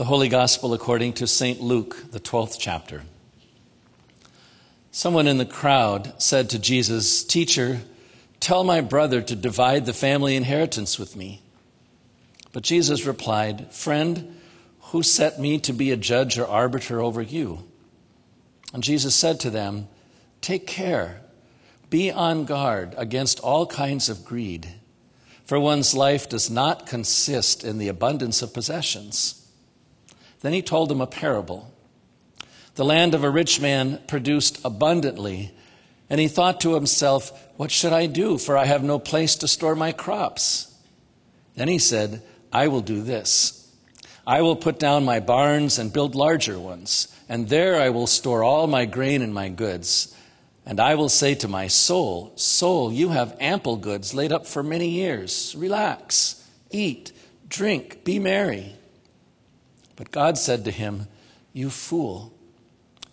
The 0.00 0.06
Holy 0.06 0.30
Gospel 0.30 0.72
according 0.72 1.12
to 1.12 1.26
St. 1.26 1.60
Luke, 1.60 2.10
the 2.10 2.20
12th 2.20 2.56
chapter. 2.58 3.02
Someone 4.90 5.26
in 5.26 5.36
the 5.36 5.44
crowd 5.44 6.14
said 6.16 6.48
to 6.48 6.58
Jesus, 6.58 7.22
Teacher, 7.22 7.82
tell 8.40 8.64
my 8.64 8.80
brother 8.80 9.20
to 9.20 9.36
divide 9.36 9.84
the 9.84 9.92
family 9.92 10.36
inheritance 10.36 10.98
with 10.98 11.16
me. 11.16 11.42
But 12.50 12.62
Jesus 12.62 13.04
replied, 13.04 13.70
Friend, 13.74 14.40
who 14.84 15.02
set 15.02 15.38
me 15.38 15.58
to 15.58 15.72
be 15.74 15.90
a 15.90 15.98
judge 15.98 16.38
or 16.38 16.46
arbiter 16.46 17.02
over 17.02 17.20
you? 17.20 17.68
And 18.72 18.82
Jesus 18.82 19.14
said 19.14 19.38
to 19.40 19.50
them, 19.50 19.86
Take 20.40 20.66
care, 20.66 21.20
be 21.90 22.10
on 22.10 22.46
guard 22.46 22.94
against 22.96 23.38
all 23.40 23.66
kinds 23.66 24.08
of 24.08 24.24
greed, 24.24 24.66
for 25.44 25.60
one's 25.60 25.94
life 25.94 26.26
does 26.26 26.48
not 26.48 26.86
consist 26.86 27.62
in 27.64 27.76
the 27.76 27.88
abundance 27.88 28.40
of 28.40 28.54
possessions. 28.54 29.39
Then 30.40 30.52
he 30.52 30.62
told 30.62 30.88
them 30.88 31.00
a 31.00 31.06
parable. 31.06 31.72
The 32.74 32.84
land 32.84 33.14
of 33.14 33.24
a 33.24 33.30
rich 33.30 33.60
man 33.60 34.00
produced 34.06 34.64
abundantly, 34.64 35.52
and 36.08 36.20
he 36.20 36.28
thought 36.28 36.60
to 36.62 36.74
himself, 36.74 37.32
What 37.56 37.70
should 37.70 37.92
I 37.92 38.06
do? 38.06 38.38
For 38.38 38.56
I 38.56 38.64
have 38.64 38.82
no 38.82 38.98
place 38.98 39.36
to 39.36 39.48
store 39.48 39.74
my 39.74 39.92
crops. 39.92 40.74
Then 41.56 41.68
he 41.68 41.78
said, 41.78 42.22
I 42.52 42.68
will 42.68 42.80
do 42.80 43.02
this. 43.02 43.56
I 44.26 44.42
will 44.42 44.56
put 44.56 44.78
down 44.78 45.04
my 45.04 45.20
barns 45.20 45.78
and 45.78 45.92
build 45.92 46.14
larger 46.14 46.58
ones, 46.58 47.08
and 47.28 47.48
there 47.48 47.80
I 47.80 47.90
will 47.90 48.06
store 48.06 48.42
all 48.42 48.66
my 48.66 48.84
grain 48.84 49.22
and 49.22 49.34
my 49.34 49.48
goods. 49.48 50.14
And 50.64 50.78
I 50.78 50.94
will 50.94 51.08
say 51.08 51.34
to 51.36 51.48
my 51.48 51.66
soul, 51.66 52.32
Soul, 52.36 52.92
you 52.92 53.08
have 53.10 53.36
ample 53.40 53.76
goods 53.76 54.14
laid 54.14 54.32
up 54.32 54.46
for 54.46 54.62
many 54.62 54.88
years. 54.88 55.54
Relax, 55.56 56.46
eat, 56.70 57.12
drink, 57.48 58.04
be 58.04 58.18
merry. 58.18 58.76
But 60.00 60.12
God 60.12 60.38
said 60.38 60.64
to 60.64 60.70
him, 60.70 61.08
You 61.52 61.68
fool, 61.68 62.32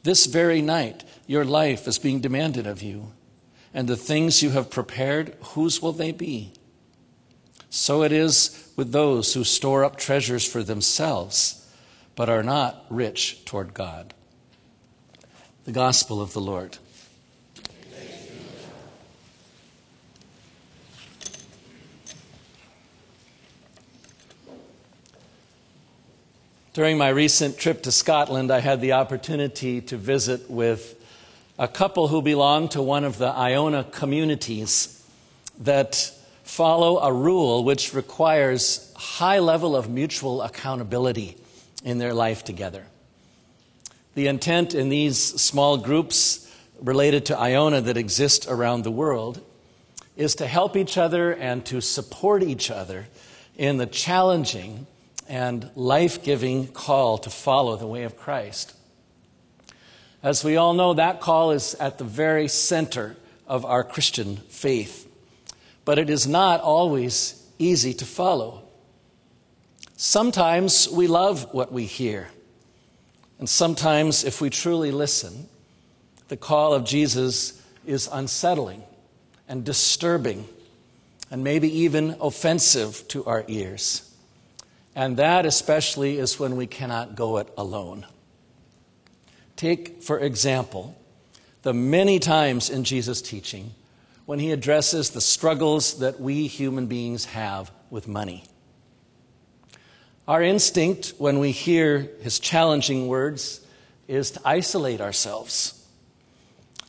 this 0.03 0.25
very 0.25 0.61
night 0.61 1.03
your 1.25 1.43
life 1.43 1.85
is 1.85 1.99
being 1.99 2.21
demanded 2.21 2.65
of 2.65 2.81
you, 2.81 3.11
and 3.73 3.89
the 3.89 3.97
things 3.97 4.41
you 4.41 4.51
have 4.51 4.69
prepared, 4.69 5.35
whose 5.47 5.81
will 5.81 5.91
they 5.91 6.13
be? 6.13 6.53
So 7.69 8.03
it 8.03 8.13
is 8.13 8.71
with 8.77 8.93
those 8.93 9.33
who 9.33 9.43
store 9.43 9.83
up 9.83 9.97
treasures 9.97 10.47
for 10.47 10.63
themselves, 10.63 11.69
but 12.15 12.29
are 12.29 12.41
not 12.41 12.85
rich 12.89 13.43
toward 13.43 13.73
God. 13.73 14.13
The 15.65 15.73
Gospel 15.73 16.21
of 16.21 16.31
the 16.31 16.39
Lord. 16.39 16.77
During 26.77 26.99
my 26.99 27.09
recent 27.09 27.57
trip 27.57 27.81
to 27.81 27.91
Scotland, 27.91 28.51
I 28.51 28.59
had 28.59 28.81
the 28.81 28.91
opportunity 28.91 29.81
to 29.81 29.97
visit 29.97 30.47
with 30.47 30.93
a 31.57 31.67
couple 31.67 32.07
who 32.07 32.21
belong 32.21 32.69
to 32.69 32.83
one 32.83 33.03
of 33.03 33.17
the 33.17 33.29
Iona 33.29 33.83
communities 33.83 35.03
that 35.61 36.11
follow 36.43 36.99
a 36.99 37.11
rule 37.11 37.63
which 37.63 37.95
requires 37.95 38.93
high 38.95 39.39
level 39.39 39.75
of 39.75 39.89
mutual 39.89 40.43
accountability 40.43 41.35
in 41.83 41.97
their 41.97 42.13
life 42.13 42.43
together. 42.43 42.85
The 44.13 44.27
intent 44.27 44.75
in 44.75 44.89
these 44.89 45.17
small 45.17 45.77
groups 45.77 46.47
related 46.79 47.25
to 47.25 47.39
Iona 47.39 47.81
that 47.81 47.97
exist 47.97 48.45
around 48.47 48.83
the 48.83 48.91
world 48.91 49.41
is 50.15 50.35
to 50.35 50.45
help 50.45 50.77
each 50.77 50.95
other 50.95 51.33
and 51.33 51.65
to 51.65 51.81
support 51.81 52.43
each 52.43 52.69
other 52.69 53.07
in 53.57 53.77
the 53.77 53.87
challenging 53.87 54.85
and 55.27 55.69
life 55.75 56.23
giving 56.23 56.67
call 56.67 57.17
to 57.19 57.29
follow 57.29 57.75
the 57.75 57.87
way 57.87 58.03
of 58.03 58.17
Christ. 58.17 58.73
As 60.23 60.43
we 60.43 60.57
all 60.57 60.73
know, 60.73 60.93
that 60.93 61.21
call 61.21 61.51
is 61.51 61.75
at 61.75 61.97
the 61.97 62.03
very 62.03 62.47
center 62.47 63.15
of 63.45 63.65
our 63.65 63.83
Christian 63.83 64.37
faith, 64.49 65.07
but 65.85 65.99
it 65.99 66.09
is 66.09 66.27
not 66.27 66.61
always 66.61 67.45
easy 67.59 67.93
to 67.93 68.05
follow. 68.05 68.63
Sometimes 69.95 70.89
we 70.89 71.07
love 71.07 71.53
what 71.53 71.71
we 71.71 71.85
hear, 71.85 72.29
and 73.39 73.47
sometimes, 73.47 74.23
if 74.23 74.41
we 74.41 74.49
truly 74.49 74.91
listen, 74.91 75.47
the 76.27 76.37
call 76.37 76.73
of 76.73 76.83
Jesus 76.83 77.61
is 77.85 78.09
unsettling 78.11 78.83
and 79.47 79.63
disturbing 79.63 80.47
and 81.31 81.43
maybe 81.43 81.81
even 81.81 82.15
offensive 82.21 83.07
to 83.09 83.25
our 83.25 83.45
ears. 83.47 84.06
And 84.97 85.17
that 85.17 85.45
especially 85.45 86.17
is 86.17 86.39
when 86.39 86.55
we 86.55 86.65
cannot 86.65 87.15
go 87.15 87.37
it 87.37 87.53
alone. 87.55 88.07
Take, 89.55 90.01
for 90.01 90.17
example, 90.17 90.99
the 91.61 91.71
many 91.71 92.17
times 92.17 92.71
in 92.71 92.83
Jesus' 92.83 93.21
teaching 93.21 93.75
when 94.25 94.39
he 94.39 94.51
addresses 94.51 95.11
the 95.11 95.21
struggles 95.21 95.99
that 95.99 96.19
we 96.19 96.47
human 96.47 96.87
beings 96.87 97.25
have 97.25 97.69
with 97.91 98.07
money. 98.07 98.43
Our 100.27 100.41
instinct 100.41 101.13
when 101.19 101.37
we 101.37 101.51
hear 101.51 102.09
his 102.21 102.39
challenging 102.39 103.07
words 103.07 103.61
is 104.07 104.31
to 104.31 104.41
isolate 104.43 104.99
ourselves 104.99 105.87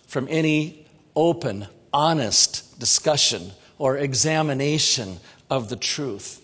from 0.06 0.26
any 0.30 0.86
open, 1.14 1.66
honest 1.92 2.80
discussion 2.80 3.50
or 3.76 3.98
examination 3.98 5.18
of 5.50 5.68
the 5.68 5.76
truth. 5.76 6.42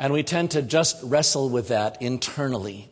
And 0.00 0.14
we 0.14 0.22
tend 0.22 0.52
to 0.52 0.62
just 0.62 0.96
wrestle 1.02 1.50
with 1.50 1.68
that 1.68 2.00
internally. 2.00 2.88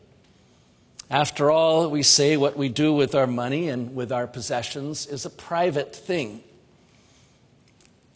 After 1.09 1.49
all, 1.49 1.89
we 1.89 2.03
say 2.03 2.37
what 2.37 2.55
we 2.55 2.69
do 2.69 2.93
with 2.93 3.15
our 3.15 3.25
money 3.25 3.67
and 3.67 3.95
with 3.95 4.11
our 4.11 4.27
possessions 4.27 5.07
is 5.07 5.25
a 5.25 5.31
private 5.31 5.95
thing. 5.95 6.43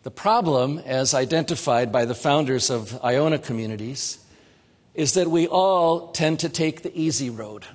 The 0.04 0.12
problem, 0.12 0.78
as 0.86 1.16
identified 1.16 1.92
by 1.92 2.06
the 2.06 2.14
founders 2.14 2.70
of 2.70 3.04
Iona 3.04 3.40
communities, 3.40 4.24
is 4.94 5.16
that 5.16 5.28
we 5.28 5.48
all 5.48 6.10
tend 6.12 6.42
to 6.42 6.50
take 6.50 6.84
the 6.84 6.96
easy 6.96 7.31
road 7.31 7.66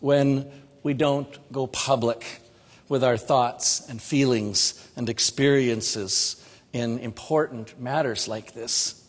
when 0.00 0.44
we 0.82 0.92
don't 0.92 1.38
go 1.50 1.68
public 1.68 2.42
with 2.86 3.02
our 3.02 3.16
thoughts 3.16 3.88
and 3.88 4.02
feelings 4.02 4.86
and 4.94 5.08
experiences 5.08 6.44
in 6.74 6.98
important 6.98 7.80
matters 7.80 8.28
like 8.28 8.52
this 8.52 8.99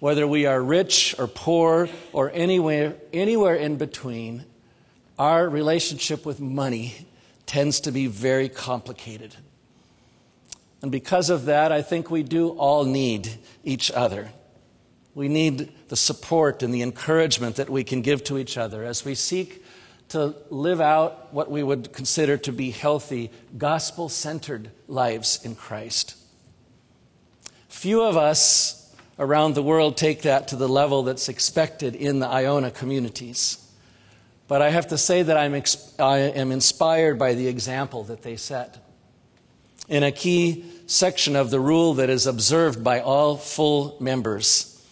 whether 0.00 0.26
we 0.26 0.46
are 0.46 0.60
rich 0.60 1.14
or 1.18 1.26
poor 1.26 1.88
or 2.12 2.30
anywhere, 2.34 2.96
anywhere 3.12 3.54
in 3.54 3.76
between, 3.76 4.44
our 5.18 5.48
relationship 5.48 6.24
with 6.26 6.40
money 6.40 7.06
tends 7.46 7.80
to 7.80 7.92
be 7.92 8.06
very 8.06 8.48
complicated. 8.48 9.36
And 10.82 10.90
because 10.90 11.28
of 11.28 11.44
that, 11.44 11.70
I 11.70 11.82
think 11.82 12.10
we 12.10 12.22
do 12.22 12.50
all 12.50 12.84
need 12.84 13.30
each 13.62 13.90
other. 13.90 14.30
We 15.14 15.28
need 15.28 15.70
the 15.88 15.96
support 15.96 16.62
and 16.62 16.72
the 16.72 16.80
encouragement 16.80 17.56
that 17.56 17.68
we 17.68 17.84
can 17.84 18.00
give 18.00 18.24
to 18.24 18.38
each 18.38 18.56
other 18.56 18.84
as 18.84 19.04
we 19.04 19.14
seek 19.14 19.62
to 20.08 20.34
live 20.48 20.80
out 20.80 21.32
what 21.32 21.50
we 21.50 21.62
would 21.62 21.92
consider 21.92 22.36
to 22.38 22.52
be 22.52 22.70
healthy, 22.70 23.30
gospel 23.58 24.08
centered 24.08 24.70
lives 24.88 25.44
in 25.44 25.54
Christ. 25.54 26.16
Few 27.68 28.02
of 28.02 28.16
us 28.16 28.79
around 29.20 29.54
the 29.54 29.62
world 29.62 29.98
take 29.98 30.22
that 30.22 30.48
to 30.48 30.56
the 30.56 30.68
level 30.68 31.02
that's 31.02 31.28
expected 31.28 31.94
in 31.94 32.18
the 32.18 32.26
Iona 32.26 32.70
communities. 32.70 33.58
But 34.48 34.62
I 34.62 34.70
have 34.70 34.88
to 34.88 34.98
say 34.98 35.22
that 35.22 35.36
I'm 35.36 35.54
I 35.98 36.18
am 36.18 36.50
inspired 36.50 37.18
by 37.18 37.34
the 37.34 37.46
example 37.46 38.02
that 38.04 38.22
they 38.22 38.36
set. 38.36 38.78
In 39.88 40.02
a 40.02 40.10
key 40.10 40.64
section 40.86 41.36
of 41.36 41.50
the 41.50 41.60
rule 41.60 41.94
that 41.94 42.08
is 42.10 42.26
observed 42.26 42.82
by 42.82 43.00
all 43.00 43.36
full 43.36 43.96
members, 44.00 44.82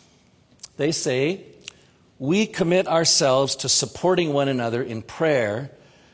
they 0.77 0.93
say, 0.93 1.45
We 2.19 2.47
commit 2.47 2.87
ourselves 2.87 3.57
to 3.57 3.69
supporting 3.69 4.33
one 4.33 4.49
another 4.49 4.83
in 4.83 5.03
prayer 5.03 5.71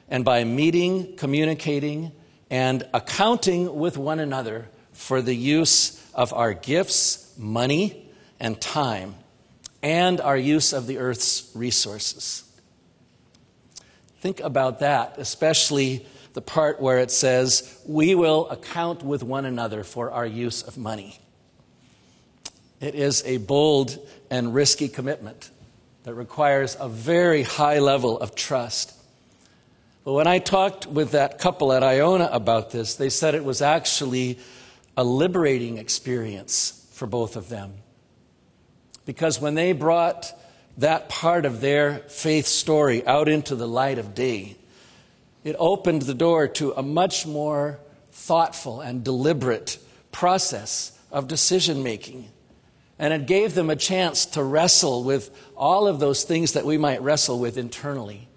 and 0.09 0.25
by 0.25 0.45
meeting, 0.45 1.17
communicating, 1.17 2.13
and 2.49 2.87
accounting 2.95 3.75
with 3.75 3.97
one 3.99 4.21
another 4.21 4.69
for 4.93 5.21
the 5.21 5.35
use 5.35 6.01
of 6.15 6.33
our 6.33 6.55
gifts, 6.55 7.35
money, 7.37 8.04
and 8.41 8.61
time, 8.61 9.15
and 9.83 10.21
our 10.21 10.37
use 10.37 10.73
of 10.73 10.87
the 10.87 10.99
earth's 10.99 11.51
resources. 11.55 12.45
Think 14.21 14.41
about 14.41 14.81
that, 14.81 15.17
especially 15.19 16.07
the 16.33 16.41
part 16.41 16.81
where 16.81 16.99
it 16.99 17.11
says, 17.11 17.81
We 17.87 18.15
will 18.15 18.49
account 18.51 19.03
with 19.03 19.23
one 19.23 19.45
another 19.45 19.85
for 19.85 20.11
our 20.11 20.27
use 20.27 20.63
of 20.63 20.77
money. 20.77 21.19
It 22.81 22.95
is 22.95 23.23
a 23.25 23.39
bold 23.39 23.99
and 24.31 24.55
risky 24.55 24.89
commitment 24.89 25.51
that 26.03 26.15
requires 26.15 26.77
a 26.79 26.89
very 26.89 27.43
high 27.43 27.79
level 27.79 28.19
of 28.19 28.35
trust. 28.35 28.93
But 30.05 30.13
when 30.13 30.27
I 30.27 30.39
talked 30.39 30.87
with 30.87 31.13
that 31.13 31.39
couple 31.39 31.73
at 31.73 31.83
Iona 31.83 32.29
about 32.31 32.71
this, 32.71 32.97
they 32.97 33.09
said 33.09 33.35
it 33.35 33.45
was 33.45 33.63
actually 33.63 34.39
a 34.97 35.05
liberating 35.05 35.79
experience 35.79 36.89
for 36.93 37.07
both 37.07 37.37
of 37.37 37.49
them. 37.49 37.73
Because 39.07 39.41
when 39.41 39.55
they 39.55 39.73
brought 39.73 40.33
that 40.79 41.09
part 41.09 41.45
of 41.45 41.61
their 41.61 41.99
faith 42.09 42.47
story 42.47 43.07
out 43.07 43.29
into 43.29 43.55
the 43.55 43.69
light 43.69 43.99
of 43.99 44.15
day, 44.15 44.57
it 45.45 45.57
opened 45.59 46.03
the 46.03 46.15
door 46.15 46.49
to 46.49 46.73
a 46.73 46.83
much 46.83 47.27
more 47.27 47.79
thoughtful 48.11 48.81
and 48.81 49.05
deliberate 49.05 49.79
process 50.11 50.99
of 51.13 51.29
decision 51.29 51.83
making. 51.83 52.29
And 52.99 53.13
it 53.13 53.27
gave 53.27 53.55
them 53.55 53.71
a 53.71 53.77
chance 53.77 54.25
to 54.27 54.43
wrestle 54.43 55.05
with 55.05 55.31
all 55.57 55.87
of 55.87 56.01
those 56.01 56.25
things 56.25 56.53
that 56.53 56.65
we 56.65 56.79
might 56.79 57.03
wrestle 57.03 57.39
with 57.39 57.59
internally 57.59 58.29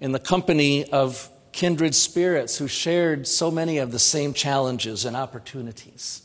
in 0.00 0.12
the 0.12 0.18
company 0.18 0.84
of 0.90 1.30
kindred 1.52 1.94
spirits 1.94 2.58
who 2.58 2.66
shared 2.66 3.26
so 3.28 3.50
many 3.50 3.78
of 3.78 3.92
the 3.92 3.98
same 3.98 4.34
challenges 4.34 5.04
and 5.04 5.16
opportunities. 5.16 6.23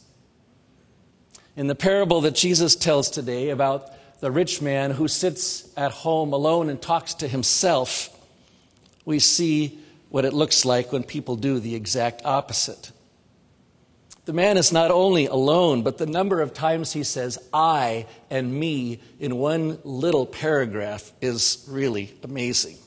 In 1.55 1.67
the 1.67 1.75
parable 1.75 2.21
that 2.21 2.35
Jesus 2.35 2.75
tells 2.75 3.09
today 3.09 3.49
about 3.49 3.91
the 4.21 4.31
rich 4.31 4.61
man 4.61 4.91
who 4.91 5.07
sits 5.07 5.69
at 5.77 5.91
home 5.91 6.33
alone 6.33 6.69
and 6.69 6.81
talks 6.81 7.15
to 7.15 7.27
himself, 7.27 8.09
we 9.05 9.19
see 9.19 9.79
what 10.09 10.25
it 10.25 10.33
looks 10.33 10.65
like 10.65 10.91
when 10.91 11.03
people 11.03 11.35
do 11.35 11.59
the 11.59 11.75
exact 11.75 12.25
opposite. 12.25 12.91
The 14.25 14.33
man 14.33 14.57
is 14.57 14.71
not 14.71 14.91
only 14.91 15.25
alone, 15.25 15.81
but 15.81 15.97
the 15.97 16.05
number 16.05 16.41
of 16.41 16.53
times 16.53 16.93
he 16.93 17.03
says 17.03 17.39
I 17.51 18.05
and 18.29 18.53
me 18.53 18.99
in 19.19 19.37
one 19.37 19.79
little 19.83 20.25
paragraph 20.25 21.11
is 21.21 21.65
really 21.67 22.13
amazing. 22.23 22.77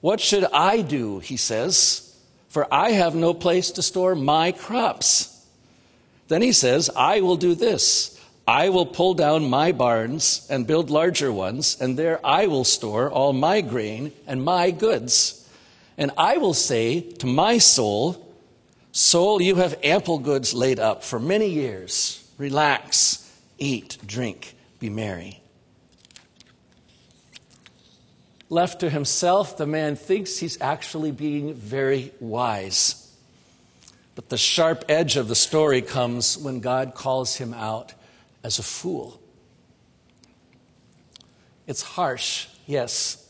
What 0.00 0.18
should 0.20 0.46
I 0.52 0.80
do? 0.80 1.18
He 1.18 1.36
says, 1.36 2.16
for 2.48 2.72
I 2.72 2.92
have 2.92 3.14
no 3.14 3.34
place 3.34 3.70
to 3.72 3.82
store 3.82 4.14
my 4.14 4.52
crops. 4.52 5.31
Then 6.32 6.40
he 6.40 6.52
says, 6.52 6.88
I 6.96 7.20
will 7.20 7.36
do 7.36 7.54
this. 7.54 8.18
I 8.48 8.70
will 8.70 8.86
pull 8.86 9.12
down 9.12 9.50
my 9.50 9.70
barns 9.70 10.46
and 10.48 10.66
build 10.66 10.88
larger 10.88 11.30
ones, 11.30 11.76
and 11.78 11.98
there 11.98 12.24
I 12.24 12.46
will 12.46 12.64
store 12.64 13.10
all 13.10 13.34
my 13.34 13.60
grain 13.60 14.12
and 14.26 14.42
my 14.42 14.70
goods. 14.70 15.46
And 15.98 16.10
I 16.16 16.38
will 16.38 16.54
say 16.54 17.02
to 17.18 17.26
my 17.26 17.58
soul, 17.58 18.34
Soul, 18.92 19.42
you 19.42 19.56
have 19.56 19.78
ample 19.84 20.18
goods 20.20 20.54
laid 20.54 20.80
up 20.80 21.04
for 21.04 21.20
many 21.20 21.50
years. 21.50 22.26
Relax, 22.38 23.30
eat, 23.58 23.98
drink, 24.06 24.54
be 24.78 24.88
merry. 24.88 25.38
Left 28.48 28.80
to 28.80 28.88
himself, 28.88 29.58
the 29.58 29.66
man 29.66 29.96
thinks 29.96 30.38
he's 30.38 30.58
actually 30.62 31.10
being 31.10 31.52
very 31.52 32.10
wise. 32.20 33.01
But 34.14 34.28
the 34.28 34.36
sharp 34.36 34.84
edge 34.88 35.16
of 35.16 35.28
the 35.28 35.34
story 35.34 35.80
comes 35.80 36.36
when 36.36 36.60
God 36.60 36.94
calls 36.94 37.36
him 37.36 37.54
out 37.54 37.94
as 38.44 38.58
a 38.58 38.62
fool. 38.62 39.20
It's 41.66 41.82
harsh, 41.82 42.48
yes, 42.66 43.26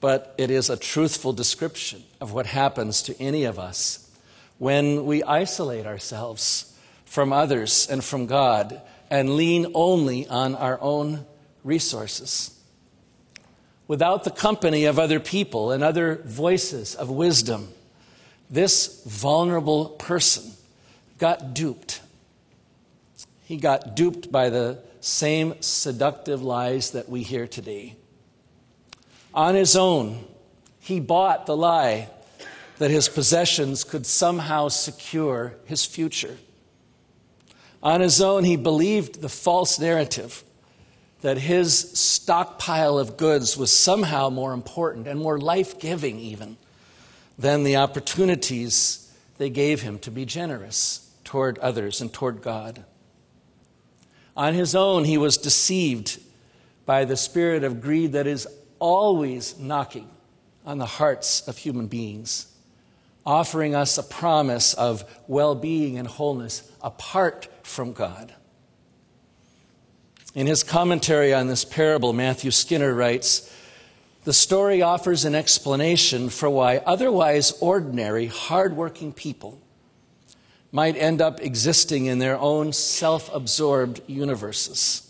but 0.00 0.34
it 0.38 0.50
is 0.50 0.70
a 0.70 0.76
truthful 0.76 1.32
description 1.32 2.04
of 2.20 2.32
what 2.32 2.46
happens 2.46 3.02
to 3.02 3.20
any 3.20 3.44
of 3.44 3.58
us 3.58 4.10
when 4.58 5.04
we 5.06 5.22
isolate 5.22 5.86
ourselves 5.86 6.74
from 7.04 7.32
others 7.32 7.88
and 7.90 8.04
from 8.04 8.26
God 8.26 8.80
and 9.10 9.36
lean 9.36 9.72
only 9.74 10.26
on 10.28 10.54
our 10.54 10.80
own 10.80 11.24
resources. 11.64 12.52
Without 13.88 14.24
the 14.24 14.30
company 14.30 14.84
of 14.84 14.98
other 14.98 15.20
people 15.20 15.70
and 15.70 15.82
other 15.82 16.20
voices 16.24 16.94
of 16.94 17.08
wisdom, 17.08 17.72
this 18.50 19.02
vulnerable 19.04 19.90
person 19.90 20.52
got 21.18 21.54
duped. 21.54 22.00
He 23.44 23.56
got 23.56 23.94
duped 23.94 24.30
by 24.30 24.50
the 24.50 24.78
same 25.00 25.54
seductive 25.60 26.42
lies 26.42 26.90
that 26.90 27.08
we 27.08 27.22
hear 27.22 27.46
today. 27.46 27.96
On 29.32 29.54
his 29.54 29.76
own, 29.76 30.24
he 30.80 31.00
bought 31.00 31.46
the 31.46 31.56
lie 31.56 32.08
that 32.78 32.90
his 32.90 33.08
possessions 33.08 33.84
could 33.84 34.06
somehow 34.06 34.68
secure 34.68 35.54
his 35.64 35.84
future. 35.84 36.36
On 37.82 38.00
his 38.00 38.20
own, 38.20 38.44
he 38.44 38.56
believed 38.56 39.20
the 39.20 39.28
false 39.28 39.78
narrative 39.78 40.42
that 41.20 41.38
his 41.38 41.76
stockpile 41.98 42.98
of 42.98 43.16
goods 43.16 43.56
was 43.56 43.72
somehow 43.72 44.28
more 44.28 44.52
important 44.52 45.06
and 45.06 45.20
more 45.20 45.38
life 45.38 45.78
giving, 45.78 46.18
even, 46.18 46.56
than 47.38 47.64
the 47.64 47.76
opportunities 47.76 49.14
they 49.38 49.50
gave 49.50 49.82
him 49.82 49.98
to 50.00 50.10
be 50.10 50.24
generous 50.24 51.10
toward 51.24 51.58
others 51.58 52.00
and 52.00 52.12
toward 52.12 52.42
God. 52.42 52.84
On 54.36 54.54
his 54.54 54.74
own, 54.74 55.04
he 55.04 55.18
was 55.18 55.36
deceived 55.36 56.20
by 56.84 57.04
the 57.04 57.16
spirit 57.16 57.64
of 57.64 57.80
greed 57.80 58.12
that 58.12 58.26
is 58.26 58.46
always 58.78 59.58
knocking 59.58 60.08
on 60.64 60.78
the 60.78 60.86
hearts 60.86 61.46
of 61.48 61.58
human 61.58 61.86
beings 61.86 62.46
offering 63.26 63.74
us 63.74 63.98
a 63.98 64.02
promise 64.02 64.72
of 64.74 65.04
well 65.26 65.54
being 65.54 65.98
and 65.98 66.06
wholeness 66.06 66.70
apart 66.80 67.48
from 67.64 67.92
God. 67.92 68.32
In 70.34 70.46
his 70.46 70.62
commentary 70.62 71.34
on 71.34 71.48
this 71.48 71.64
parable, 71.64 72.12
Matthew 72.12 72.52
Skinner 72.52 72.94
writes 72.94 73.52
The 74.26 74.32
story 74.32 74.82
offers 74.82 75.24
an 75.24 75.36
explanation 75.36 76.30
for 76.30 76.50
why 76.50 76.78
otherwise 76.78 77.52
ordinary, 77.60 78.26
hardworking 78.26 79.12
people 79.12 79.62
might 80.72 80.96
end 80.96 81.22
up 81.22 81.40
existing 81.40 82.06
in 82.06 82.18
their 82.18 82.36
own 82.36 82.72
self 82.72 83.32
absorbed 83.32 84.00
universes. 84.08 85.08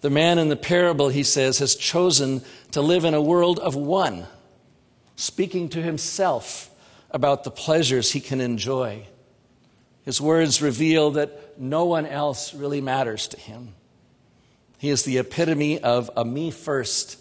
The 0.00 0.08
man 0.08 0.38
in 0.38 0.48
the 0.48 0.56
parable, 0.56 1.10
he 1.10 1.22
says, 1.22 1.58
has 1.58 1.76
chosen 1.76 2.40
to 2.70 2.80
live 2.80 3.04
in 3.04 3.12
a 3.12 3.20
world 3.20 3.58
of 3.58 3.76
one, 3.76 4.24
speaking 5.16 5.68
to 5.68 5.82
himself 5.82 6.70
about 7.10 7.44
the 7.44 7.50
pleasures 7.50 8.10
he 8.10 8.20
can 8.20 8.40
enjoy. 8.40 9.06
His 10.06 10.18
words 10.18 10.62
reveal 10.62 11.10
that 11.10 11.60
no 11.60 11.84
one 11.84 12.06
else 12.06 12.54
really 12.54 12.80
matters 12.80 13.28
to 13.28 13.36
him. 13.38 13.74
He 14.78 14.88
is 14.88 15.02
the 15.02 15.18
epitome 15.18 15.78
of 15.78 16.10
a 16.16 16.24
me 16.24 16.50
first 16.50 17.18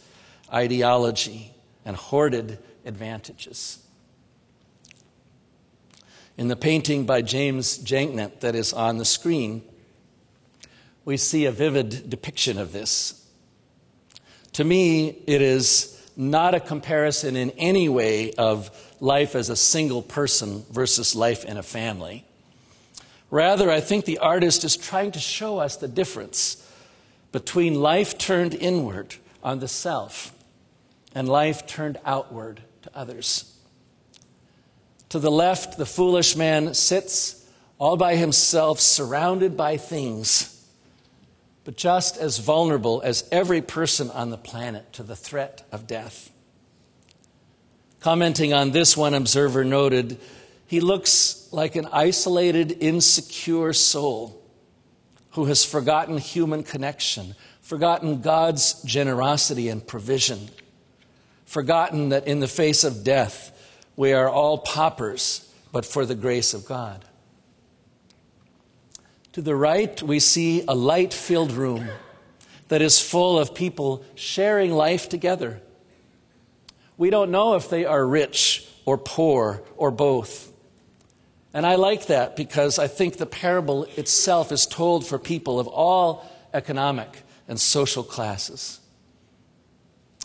ideology 0.53 1.53
and 1.85 1.95
hoarded 1.95 2.59
advantages. 2.85 3.79
In 6.37 6.47
the 6.47 6.55
painting 6.55 7.05
by 7.05 7.21
James 7.21 7.77
Janknegt 7.77 8.39
that 8.39 8.55
is 8.55 8.73
on 8.73 8.97
the 8.97 9.05
screen, 9.05 9.63
we 11.05 11.17
see 11.17 11.45
a 11.45 11.51
vivid 11.51 12.09
depiction 12.09 12.57
of 12.57 12.71
this. 12.71 13.27
To 14.53 14.63
me, 14.63 15.09
it 15.27 15.41
is 15.41 15.97
not 16.15 16.53
a 16.53 16.59
comparison 16.59 17.35
in 17.35 17.51
any 17.51 17.89
way 17.89 18.33
of 18.33 18.69
life 18.99 19.35
as 19.35 19.49
a 19.49 19.55
single 19.55 20.01
person 20.01 20.65
versus 20.71 21.15
life 21.15 21.45
in 21.45 21.57
a 21.57 21.63
family. 21.63 22.25
Rather, 23.29 23.71
I 23.71 23.79
think 23.79 24.05
the 24.05 24.17
artist 24.17 24.63
is 24.63 24.75
trying 24.75 25.11
to 25.13 25.19
show 25.19 25.59
us 25.59 25.77
the 25.77 25.87
difference 25.87 26.67
between 27.31 27.75
life 27.75 28.17
turned 28.17 28.53
inward 28.53 29.15
on 29.41 29.59
the 29.59 29.67
self 29.67 30.33
and 31.13 31.27
life 31.27 31.67
turned 31.67 31.99
outward 32.05 32.61
to 32.83 32.91
others. 32.93 33.57
To 35.09 35.19
the 35.19 35.31
left, 35.31 35.77
the 35.77 35.85
foolish 35.85 36.35
man 36.35 36.73
sits 36.73 37.45
all 37.77 37.97
by 37.97 38.15
himself, 38.15 38.79
surrounded 38.79 39.57
by 39.57 39.77
things, 39.77 40.65
but 41.63 41.75
just 41.75 42.17
as 42.17 42.37
vulnerable 42.37 43.01
as 43.03 43.27
every 43.31 43.61
person 43.61 44.09
on 44.11 44.29
the 44.29 44.37
planet 44.37 44.93
to 44.93 45.03
the 45.03 45.15
threat 45.15 45.65
of 45.71 45.87
death. 45.87 46.31
Commenting 47.99 48.53
on 48.53 48.71
this, 48.71 48.95
one 48.95 49.13
observer 49.13 49.63
noted, 49.63 50.19
he 50.65 50.79
looks 50.79 51.49
like 51.51 51.75
an 51.75 51.87
isolated, 51.91 52.77
insecure 52.79 53.73
soul 53.73 54.41
who 55.31 55.45
has 55.45 55.65
forgotten 55.65 56.17
human 56.17 56.63
connection, 56.63 57.35
forgotten 57.61 58.21
God's 58.21 58.81
generosity 58.83 59.69
and 59.69 59.85
provision, 59.85 60.49
forgotten 61.51 62.09
that 62.09 62.27
in 62.27 62.39
the 62.39 62.47
face 62.47 62.83
of 62.83 63.03
death, 63.03 63.51
we 63.95 64.13
are 64.13 64.29
all 64.29 64.57
paupers, 64.57 65.51
but 65.71 65.85
for 65.85 66.05
the 66.05 66.15
grace 66.15 66.53
of 66.53 66.65
God. 66.65 67.05
To 69.33 69.41
the 69.41 69.55
right, 69.55 70.01
we 70.01 70.19
see 70.19 70.63
a 70.67 70.75
light 70.75 71.13
filled 71.13 71.51
room 71.51 71.87
that 72.67 72.81
is 72.81 73.01
full 73.01 73.39
of 73.39 73.53
people 73.53 74.03
sharing 74.15 74.71
life 74.71 75.09
together 75.09 75.61
we 77.01 77.09
don't 77.09 77.31
know 77.31 77.55
if 77.55 77.67
they 77.67 77.85
are 77.85 78.05
rich 78.05 78.63
or 78.85 78.95
poor 78.95 79.63
or 79.75 79.89
both. 79.89 80.53
And 81.51 81.65
I 81.65 81.73
like 81.73 82.05
that 82.05 82.35
because 82.35 82.77
I 82.77 82.87
think 82.87 83.17
the 83.17 83.25
parable 83.25 83.85
itself 83.97 84.51
is 84.51 84.67
told 84.67 85.07
for 85.07 85.17
people 85.17 85.59
of 85.59 85.67
all 85.67 86.29
economic 86.53 87.23
and 87.47 87.59
social 87.59 88.03
classes. 88.03 88.80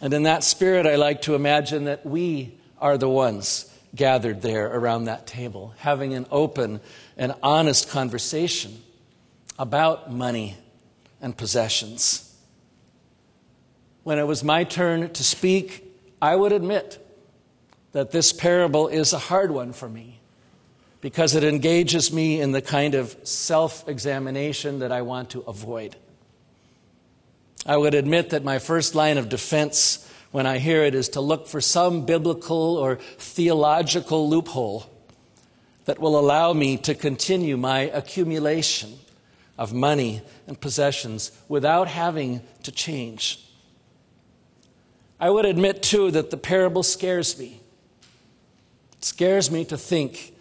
And 0.00 0.12
in 0.12 0.24
that 0.24 0.44
spirit, 0.44 0.86
I 0.86 0.96
like 0.96 1.22
to 1.22 1.34
imagine 1.34 1.84
that 1.84 2.04
we 2.04 2.58
are 2.78 2.98
the 2.98 3.08
ones 3.08 3.72
gathered 3.94 4.42
there 4.42 4.66
around 4.66 5.04
that 5.04 5.26
table, 5.26 5.74
having 5.78 6.12
an 6.12 6.26
open 6.30 6.80
and 7.16 7.34
honest 7.42 7.88
conversation 7.88 8.82
about 9.58 10.12
money 10.12 10.56
and 11.20 11.36
possessions. 11.36 12.22
when 14.02 14.20
it 14.20 14.26
was 14.26 14.44
my 14.44 14.62
turn 14.62 15.10
to 15.10 15.24
speak, 15.24 15.82
I 16.22 16.36
would 16.36 16.52
admit 16.52 17.04
that 17.90 18.12
this 18.12 18.32
parable 18.32 18.86
is 18.86 19.12
a 19.12 19.18
hard 19.18 19.50
one 19.50 19.72
for 19.72 19.88
me 19.88 20.20
because 21.00 21.34
it 21.34 21.42
engages 21.42 22.12
me 22.12 22.40
in 22.40 22.52
the 22.52 22.62
kind 22.62 22.94
of 22.94 23.16
self 23.24 23.88
examination 23.88 24.78
that 24.78 24.92
I 24.92 25.02
want 25.02 25.30
to 25.30 25.40
avoid. 25.40 25.96
I 27.66 27.76
would 27.76 27.94
admit 27.94 28.30
that 28.30 28.44
my 28.44 28.60
first 28.60 28.94
line 28.94 29.18
of 29.18 29.28
defense 29.28 30.08
when 30.30 30.46
I 30.46 30.58
hear 30.58 30.84
it 30.84 30.94
is 30.94 31.08
to 31.10 31.20
look 31.20 31.48
for 31.48 31.60
some 31.60 32.06
biblical 32.06 32.76
or 32.76 32.96
theological 33.18 34.28
loophole 34.28 34.86
that 35.86 35.98
will 35.98 36.16
allow 36.18 36.52
me 36.52 36.76
to 36.78 36.94
continue 36.94 37.56
my 37.56 37.80
accumulation 37.80 38.98
of 39.58 39.72
money 39.72 40.22
and 40.46 40.60
possessions 40.60 41.32
without 41.48 41.88
having 41.88 42.40
to 42.62 42.70
change. 42.70 43.44
I 45.18 45.30
would 45.30 45.46
admit, 45.46 45.82
too, 45.82 46.12
that 46.12 46.30
the 46.30 46.36
parable 46.36 46.84
scares 46.84 47.36
me. 47.36 47.60
It 48.92 49.04
scares 49.04 49.50
me 49.50 49.64
to 49.64 49.76
think 49.76 50.34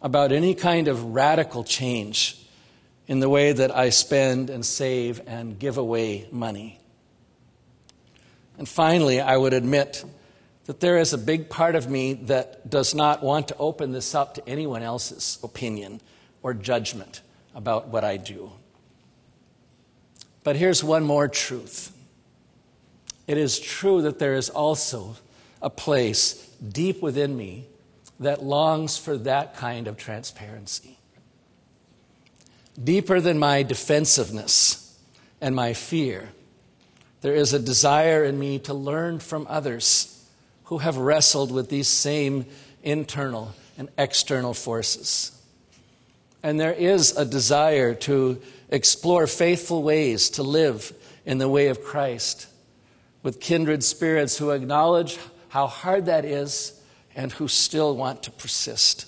about 0.00 0.32
any 0.32 0.54
kind 0.54 0.88
of 0.88 1.04
radical 1.04 1.62
change 1.62 2.40
in 3.10 3.18
the 3.18 3.28
way 3.28 3.52
that 3.52 3.76
I 3.76 3.90
spend 3.90 4.50
and 4.50 4.64
save 4.64 5.20
and 5.26 5.58
give 5.58 5.78
away 5.78 6.28
money. 6.30 6.78
And 8.56 8.68
finally, 8.68 9.20
I 9.20 9.36
would 9.36 9.52
admit 9.52 10.04
that 10.66 10.78
there 10.78 10.96
is 10.96 11.12
a 11.12 11.18
big 11.18 11.50
part 11.50 11.74
of 11.74 11.90
me 11.90 12.12
that 12.12 12.70
does 12.70 12.94
not 12.94 13.20
want 13.20 13.48
to 13.48 13.56
open 13.56 13.90
this 13.90 14.14
up 14.14 14.34
to 14.34 14.48
anyone 14.48 14.84
else's 14.84 15.40
opinion 15.42 16.00
or 16.44 16.54
judgment 16.54 17.20
about 17.52 17.88
what 17.88 18.04
I 18.04 18.16
do. 18.16 18.52
But 20.44 20.54
here's 20.54 20.84
one 20.84 21.02
more 21.02 21.26
truth 21.26 21.92
it 23.26 23.36
is 23.36 23.58
true 23.58 24.02
that 24.02 24.20
there 24.20 24.36
is 24.36 24.50
also 24.50 25.16
a 25.60 25.68
place 25.68 26.48
deep 26.56 27.02
within 27.02 27.36
me 27.36 27.66
that 28.20 28.40
longs 28.40 28.96
for 28.96 29.18
that 29.18 29.56
kind 29.56 29.88
of 29.88 29.96
transparency 29.96 30.99
deeper 32.82 33.20
than 33.20 33.38
my 33.38 33.62
defensiveness 33.62 34.98
and 35.40 35.54
my 35.54 35.72
fear, 35.72 36.30
there 37.20 37.34
is 37.34 37.52
a 37.52 37.58
desire 37.58 38.24
in 38.24 38.38
me 38.38 38.58
to 38.60 38.74
learn 38.74 39.18
from 39.18 39.46
others 39.48 40.26
who 40.64 40.78
have 40.78 40.96
wrestled 40.96 41.50
with 41.50 41.68
these 41.68 41.88
same 41.88 42.46
internal 42.82 43.54
and 43.76 43.88
external 43.98 44.54
forces. 44.54 45.32
And 46.42 46.58
there 46.58 46.72
is 46.72 47.16
a 47.16 47.24
desire 47.24 47.94
to 47.94 48.40
explore 48.70 49.26
faithful 49.26 49.82
ways 49.82 50.30
to 50.30 50.42
live 50.42 50.92
in 51.26 51.38
the 51.38 51.48
way 51.48 51.68
of 51.68 51.82
Christ 51.82 52.46
with 53.22 53.40
kindred 53.40 53.84
spirits 53.84 54.38
who 54.38 54.50
acknowledge 54.50 55.18
how 55.48 55.66
hard 55.66 56.06
that 56.06 56.24
is 56.24 56.80
and 57.14 57.32
who 57.32 57.48
still 57.48 57.94
want 57.96 58.22
to 58.22 58.30
persist. 58.30 59.06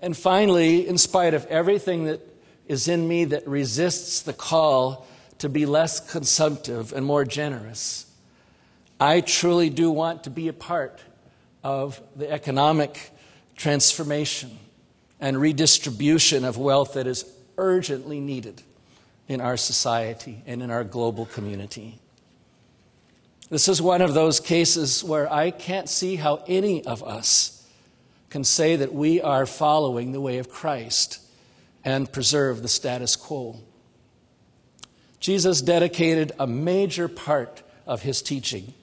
And 0.00 0.16
finally, 0.16 0.86
in 0.86 0.98
spite 0.98 1.34
of 1.34 1.46
everything 1.46 2.04
that 2.04 2.20
is 2.68 2.88
in 2.88 3.06
me 3.06 3.24
that 3.26 3.46
resists 3.46 4.22
the 4.22 4.32
call 4.32 5.06
to 5.38 5.48
be 5.48 5.66
less 5.66 6.00
consumptive 6.00 6.92
and 6.92 7.04
more 7.04 7.24
generous, 7.24 8.06
I 9.00 9.20
truly 9.20 9.70
do 9.70 9.90
want 9.90 10.24
to 10.24 10.30
be 10.30 10.48
a 10.48 10.52
part 10.52 11.00
of 11.62 12.00
the 12.14 12.30
economic 12.30 13.10
transformation 13.56 14.58
and 15.20 15.40
redistribution 15.40 16.44
of 16.44 16.58
wealth 16.58 16.94
that 16.94 17.06
is 17.06 17.24
urgently 17.58 18.20
needed 18.20 18.62
in 19.28 19.40
our 19.40 19.56
society 19.56 20.42
and 20.46 20.62
in 20.62 20.70
our 20.70 20.84
global 20.84 21.26
community. 21.26 21.98
This 23.48 23.68
is 23.68 23.80
one 23.80 24.02
of 24.02 24.14
those 24.14 24.40
cases 24.40 25.02
where 25.02 25.32
I 25.32 25.50
can't 25.50 25.88
see 25.88 26.16
how 26.16 26.42
any 26.46 26.84
of 26.84 27.02
us 27.02 27.55
can 28.36 28.44
say 28.44 28.76
that 28.76 28.92
we 28.92 29.18
are 29.22 29.46
following 29.46 30.12
the 30.12 30.20
way 30.20 30.36
of 30.36 30.50
Christ 30.50 31.20
and 31.86 32.12
preserve 32.12 32.60
the 32.60 32.68
status 32.68 33.16
quo. 33.16 33.56
Jesus 35.20 35.62
dedicated 35.62 36.32
a 36.38 36.46
major 36.46 37.08
part 37.08 37.62
of 37.86 38.02
his 38.02 38.20
teaching 38.20 38.74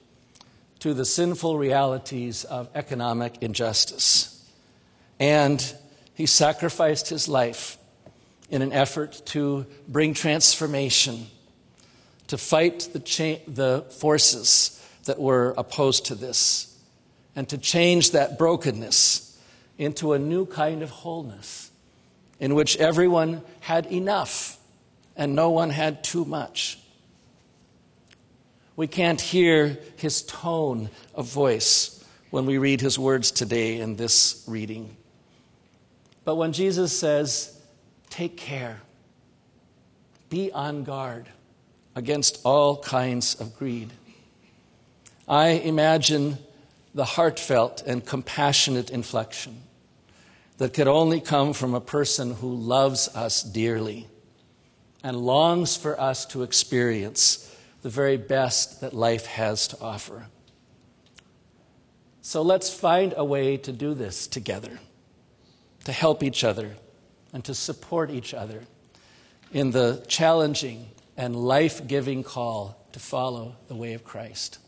to 0.80 0.92
the 0.92 1.04
sinful 1.04 1.56
realities 1.56 2.42
of 2.42 2.68
economic 2.74 3.40
injustice. 3.42 4.44
And 5.20 5.64
he 6.14 6.26
sacrificed 6.26 7.08
his 7.08 7.28
life 7.28 7.78
in 8.50 8.60
an 8.60 8.72
effort 8.72 9.22
to 9.26 9.66
bring 9.86 10.14
transformation, 10.14 11.28
to 12.26 12.36
fight 12.36 12.88
the, 12.92 12.98
cha- 12.98 13.44
the 13.46 13.84
forces 14.00 14.84
that 15.04 15.20
were 15.20 15.54
opposed 15.56 16.06
to 16.06 16.16
this, 16.16 16.76
and 17.36 17.48
to 17.50 17.56
change 17.56 18.10
that 18.10 18.36
brokenness 18.36 19.23
into 19.78 20.12
a 20.12 20.18
new 20.18 20.46
kind 20.46 20.82
of 20.82 20.90
wholeness 20.90 21.70
in 22.40 22.54
which 22.54 22.76
everyone 22.76 23.42
had 23.60 23.86
enough 23.86 24.58
and 25.16 25.34
no 25.34 25.50
one 25.50 25.70
had 25.70 26.04
too 26.04 26.24
much. 26.24 26.78
We 28.76 28.86
can't 28.86 29.20
hear 29.20 29.78
his 29.96 30.22
tone 30.22 30.90
of 31.14 31.26
voice 31.26 32.04
when 32.30 32.46
we 32.46 32.58
read 32.58 32.80
his 32.80 32.98
words 32.98 33.30
today 33.30 33.78
in 33.78 33.94
this 33.94 34.42
reading. 34.48 34.96
But 36.24 36.34
when 36.36 36.52
Jesus 36.52 36.98
says, 36.98 37.60
Take 38.10 38.36
care, 38.36 38.80
be 40.30 40.50
on 40.52 40.84
guard 40.84 41.28
against 41.94 42.40
all 42.44 42.76
kinds 42.78 43.40
of 43.40 43.56
greed, 43.56 43.90
I 45.28 45.48
imagine 45.48 46.38
the 46.94 47.04
heartfelt 47.04 47.82
and 47.86 48.06
compassionate 48.06 48.90
inflection 48.90 49.60
that 50.58 50.72
could 50.72 50.86
only 50.86 51.20
come 51.20 51.52
from 51.52 51.74
a 51.74 51.80
person 51.80 52.34
who 52.34 52.54
loves 52.54 53.08
us 53.16 53.42
dearly 53.42 54.06
and 55.02 55.16
longs 55.16 55.76
for 55.76 56.00
us 56.00 56.24
to 56.24 56.42
experience 56.42 57.54
the 57.82 57.88
very 57.88 58.16
best 58.16 58.80
that 58.80 58.94
life 58.94 59.26
has 59.26 59.68
to 59.68 59.80
offer. 59.80 60.26
So 62.22 62.40
let's 62.40 62.72
find 62.72 63.12
a 63.16 63.24
way 63.24 63.58
to 63.58 63.72
do 63.72 63.92
this 63.92 64.26
together, 64.26 64.78
to 65.84 65.92
help 65.92 66.22
each 66.22 66.44
other 66.44 66.76
and 67.32 67.44
to 67.44 67.54
support 67.54 68.10
each 68.10 68.32
other 68.32 68.62
in 69.52 69.72
the 69.72 70.02
challenging 70.08 70.88
and 71.16 71.36
life 71.36 71.86
giving 71.86 72.22
call 72.22 72.86
to 72.92 72.98
follow 72.98 73.56
the 73.68 73.74
way 73.74 73.92
of 73.92 74.04
Christ. 74.04 74.58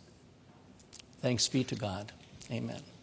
Thanks 1.22 1.48
be 1.48 1.64
to 1.64 1.74
God. 1.74 2.12
Amen. 2.50 2.95